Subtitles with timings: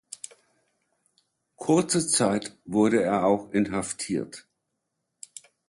[1.57, 4.47] Kurze Zeit wurde er auch inhaftiert.